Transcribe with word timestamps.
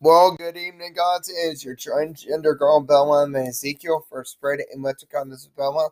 Well, 0.00 0.36
good 0.36 0.56
evening, 0.56 0.92
guys. 0.94 1.28
It's 1.28 1.64
your 1.64 1.74
transgender 1.74 2.56
girl 2.56 2.80
Bella 2.80 3.24
and 3.24 3.34
Ezekiel 3.34 4.06
for 4.08 4.22
Spread 4.22 4.60
It 4.60 4.68
and 4.72 4.84
Metricon. 4.84 5.28
This 5.28 5.40
is 5.40 5.48
Bella. 5.48 5.88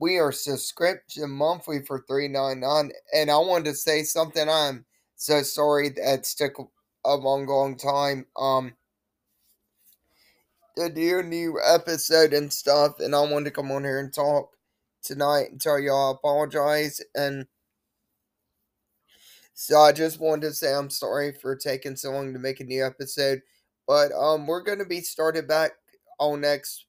We 0.00 0.18
are 0.18 0.32
subscription 0.32 1.30
monthly 1.30 1.84
for 1.84 2.02
three 2.08 2.26
nine 2.26 2.58
nine, 2.58 2.90
and 3.14 3.30
I 3.30 3.36
wanted 3.36 3.66
to 3.66 3.74
say 3.74 4.02
something. 4.02 4.48
I'm 4.48 4.84
so 5.14 5.42
sorry 5.42 5.90
that 5.90 6.24
took 6.24 6.54
a 7.04 7.14
long, 7.14 7.46
long 7.46 7.76
time. 7.76 8.26
Um, 8.36 8.74
to 10.76 10.88
do 10.88 11.20
a 11.20 11.22
new 11.22 11.60
episode 11.64 12.32
and 12.32 12.52
stuff, 12.52 12.98
and 12.98 13.14
I 13.14 13.20
wanted 13.20 13.44
to 13.44 13.50
come 13.52 13.70
on 13.70 13.84
here 13.84 14.00
and 14.00 14.12
talk 14.12 14.56
tonight 15.04 15.52
and 15.52 15.60
tell 15.60 15.78
y'all 15.78 16.14
I 16.14 16.16
apologize 16.16 17.00
and. 17.14 17.46
So 19.58 19.80
I 19.80 19.90
just 19.90 20.20
wanted 20.20 20.48
to 20.48 20.52
say 20.52 20.74
I'm 20.74 20.90
sorry 20.90 21.32
for 21.32 21.56
taking 21.56 21.96
so 21.96 22.10
long 22.12 22.34
to 22.34 22.38
make 22.38 22.60
a 22.60 22.64
new 22.64 22.84
episode. 22.84 23.40
But 23.88 24.12
um 24.12 24.46
we're 24.46 24.62
gonna 24.62 24.84
be 24.84 25.00
started 25.00 25.48
back 25.48 25.72
all 26.18 26.36
next 26.36 26.84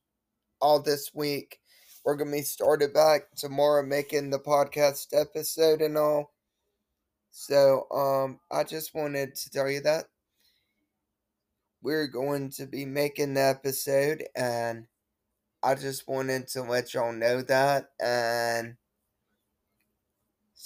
all 0.61 0.81
this 0.81 1.11
week. 1.13 1.59
We're 2.03 2.17
gonna 2.17 2.31
be 2.31 2.41
started 2.41 2.93
back 2.93 3.31
tomorrow 3.37 3.83
making 3.83 4.31
the 4.31 4.39
podcast 4.39 5.07
episode 5.13 5.81
and 5.81 5.97
all. 5.97 6.33
So 7.31 7.87
um 7.89 8.41
I 8.51 8.65
just 8.65 8.93
wanted 8.93 9.35
to 9.35 9.49
tell 9.49 9.69
you 9.69 9.79
that. 9.81 10.07
We're 11.81 12.07
going 12.07 12.49
to 12.57 12.65
be 12.65 12.83
making 12.83 13.35
the 13.35 13.43
episode 13.43 14.25
and 14.35 14.87
I 15.63 15.75
just 15.75 16.05
wanted 16.05 16.49
to 16.49 16.63
let 16.63 16.93
y'all 16.93 17.13
know 17.13 17.41
that 17.43 17.91
and 18.01 18.75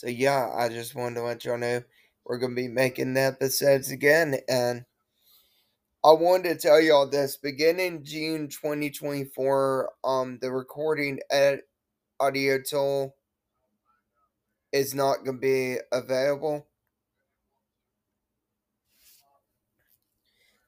so 0.02 0.08
yeah, 0.08 0.52
I 0.56 0.68
just 0.68 0.96
wanted 0.96 1.14
to 1.18 1.22
let 1.22 1.46
y'all 1.46 1.60
know 1.60 1.84
we're 2.26 2.40
gonna 2.40 2.56
be 2.56 2.68
making 2.68 3.14
the 3.14 3.22
episodes 3.22 3.92
again 3.92 4.38
and 4.50 4.84
I 6.04 6.14
wanted 6.14 6.50
to 6.50 6.56
tell 6.56 6.82
y'all 6.82 7.08
this 7.08 7.38
beginning 7.38 8.04
June 8.04 8.48
2024, 8.48 9.92
um 10.04 10.40
the 10.42 10.52
recording 10.52 11.20
at 11.32 11.60
audio 12.20 12.60
tool 12.60 13.16
is 14.72 14.96
not 14.96 15.24
gonna 15.24 15.38
be 15.38 15.78
available. 15.92 16.66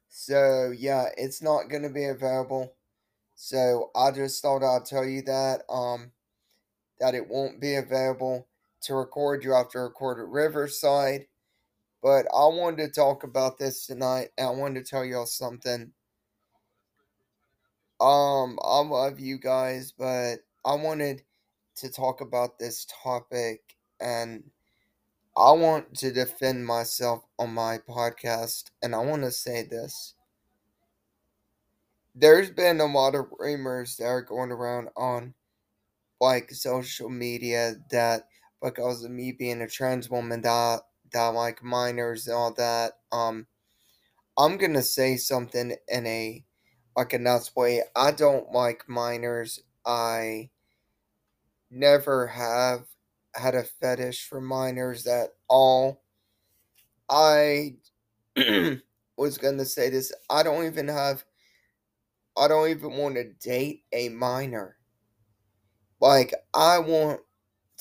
So 0.10 0.72
yeah, 0.78 1.08
it's 1.18 1.42
not 1.42 1.72
gonna 1.72 1.90
be 1.90 2.06
available. 2.06 2.76
So 3.34 3.90
I 3.96 4.12
just 4.12 4.44
thought 4.44 4.62
I'd 4.62 4.86
tell 4.86 5.06
you 5.06 5.24
that 5.24 5.64
um 5.70 6.12
that 7.00 7.16
it 7.16 7.28
won't 7.28 7.60
be 7.60 7.74
available 7.74 8.48
to 8.84 8.96
record. 8.96 9.44
You 9.44 9.54
have 9.54 9.70
to 9.70 9.80
record 9.80 10.20
at 10.20 10.28
Riverside. 10.28 11.28
But 12.02 12.26
I 12.34 12.48
wanted 12.48 12.86
to 12.86 12.92
talk 12.92 13.24
about 13.24 13.58
this 13.58 13.88
tonight 13.88 14.30
I 14.38 14.50
wanted 14.50 14.86
to 14.86 14.90
tell 14.90 15.06
y'all 15.06 15.26
something. 15.26 15.94
Um, 18.02 18.60
I 18.62 18.80
love 18.80 19.22
you 19.22 19.38
guys, 19.38 19.94
but 19.98 20.40
I 20.66 20.76
wanted 20.76 21.24
to 21.78 21.90
talk 21.90 22.20
about 22.20 22.60
this 22.60 22.86
topic 23.04 23.62
and 24.02 24.44
I 25.38 25.52
want 25.54 25.96
to 26.00 26.12
defend 26.12 26.66
myself 26.66 27.24
on 27.40 27.54
my 27.54 27.78
podcast 27.78 28.72
and 28.82 28.94
I 28.94 29.00
want 29.00 29.24
to 29.24 29.32
say 29.32 29.64
this. 29.64 30.16
There's 32.14 32.52
been 32.52 32.82
a 32.82 32.86
lot 32.86 33.16
of 33.16 33.28
rumors 33.40 33.96
that 33.98 34.06
are 34.06 34.22
going 34.22 34.52
around 34.52 34.90
on 34.98 35.34
like 36.20 36.52
social 36.52 37.10
media 37.10 37.76
that 37.90 38.28
because 38.64 39.04
of 39.04 39.12
me 39.12 39.32
being 39.34 39.62
a 39.62 39.68
trans 39.70 40.10
woman 40.10 40.42
that 40.44 40.82
that 41.14 41.28
like 41.28 41.64
minors 41.64 42.28
and 42.28 42.36
all 42.38 42.54
that, 42.56 42.94
um 43.12 43.48
I'm 44.38 44.58
gonna 44.58 44.84
say 44.84 45.18
something 45.18 45.76
in 45.88 46.08
a 46.08 46.46
like 46.96 47.14
a 47.14 47.20
nuts 47.20 47.56
way. 47.56 47.84
I 47.96 48.12
don't 48.12 48.52
like 48.52 48.88
minors. 48.90 49.60
I 49.86 50.50
never 51.72 52.28
have 52.28 52.86
had 53.36 53.56
a 53.56 53.64
fetish 53.64 54.28
for 54.28 54.40
minors 54.42 55.08
at 55.08 55.30
all. 55.50 56.02
I 57.10 57.76
was 59.18 59.38
gonna 59.38 59.66
say 59.66 59.90
this. 59.90 60.14
I 60.30 60.44
don't 60.44 60.66
even 60.66 60.88
have 60.88 61.24
I 62.38 62.48
don't 62.48 62.70
even 62.70 62.94
want 62.98 63.16
to 63.16 63.24
date 63.34 63.86
a 63.92 64.10
minor. 64.10 64.78
Like 66.00 66.34
I 66.54 66.80
want 66.80 67.22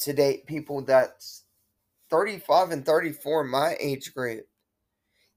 to 0.05 0.13
date 0.15 0.47
people 0.47 0.83
that's 0.83 1.45
35 2.11 2.71
and 2.71 2.87
34 2.87 3.45
my 3.45 3.77
age 3.81 4.15
group. 4.15 4.47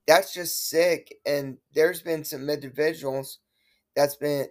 That's 0.08 0.34
just 0.34 0.70
sick 0.70 1.16
and 1.26 1.58
there's 1.74 2.02
been 2.02 2.24
some 2.26 2.50
individuals 2.50 3.40
that's 3.96 4.16
been 4.16 4.48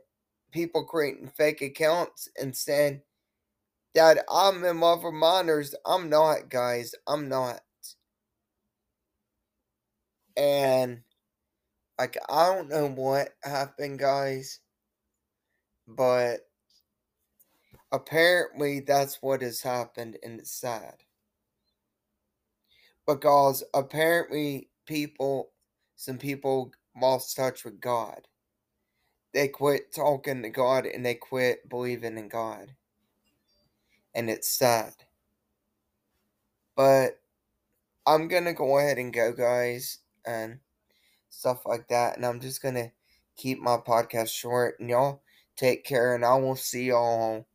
people 0.52 0.84
creating 0.84 1.28
fake 1.36 1.62
accounts 1.62 2.28
and 2.40 2.56
saying 2.56 3.02
that 3.94 4.18
I'm 4.30 4.64
in 4.64 4.80
love 4.80 5.04
with 5.04 5.14
minors. 5.14 5.74
I'm 5.86 6.08
not, 6.10 6.48
guys. 6.48 6.94
I'm 7.08 7.28
not. 7.28 7.60
And 10.36 11.02
like 11.98 12.16
I 12.28 12.54
don't 12.54 12.68
know 12.70 12.88
what 12.88 13.30
happened, 13.42 13.98
guys, 14.00 14.60
but 15.88 16.40
apparently 17.94 18.80
that's 18.80 19.22
what 19.22 19.40
has 19.40 19.62
happened 19.62 20.16
and 20.22 20.40
it's 20.40 20.50
sad. 20.50 20.96
Because 23.06 23.62
apparently 23.72 24.68
people 24.84 25.50
some 25.94 26.18
people 26.18 26.72
lost 27.00 27.36
touch 27.36 27.64
with 27.64 27.80
God. 27.80 28.26
They 29.32 29.48
quit 29.48 29.94
talking 29.94 30.42
to 30.42 30.48
God 30.50 30.86
and 30.86 31.06
they 31.06 31.14
quit 31.14 31.68
believing 31.68 32.18
in 32.18 32.28
God. 32.28 32.72
And 34.14 34.28
it's 34.28 34.48
sad. 34.48 34.94
But 36.76 37.20
I'm 38.06 38.28
going 38.28 38.44
to 38.44 38.52
go 38.52 38.78
ahead 38.78 38.98
and 38.98 39.12
go, 39.12 39.32
guys, 39.32 39.98
and 40.24 40.58
stuff 41.30 41.66
like 41.66 41.88
that. 41.88 42.16
And 42.16 42.26
I'm 42.26 42.40
just 42.40 42.62
going 42.62 42.74
to 42.74 42.90
keep 43.36 43.60
my 43.60 43.76
podcast 43.76 44.28
short. 44.28 44.78
And 44.78 44.90
y'all 44.90 45.22
take 45.56 45.84
care. 45.84 46.14
And 46.14 46.24
I 46.24 46.34
will 46.36 46.56
see 46.56 46.86
y'all 46.86 47.46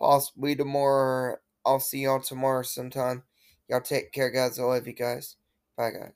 possibly 0.00 0.56
tomorrow. 0.56 1.36
I'll 1.64 1.80
see 1.80 2.00
y'all 2.00 2.20
tomorrow 2.20 2.62
sometime. 2.62 3.24
Y'all 3.68 3.80
take 3.80 4.12
care, 4.12 4.30
guys. 4.30 4.58
I 4.58 4.62
love 4.64 4.86
you 4.86 4.92
guys. 4.94 5.36
Bye, 5.76 5.90
guys. 5.92 6.12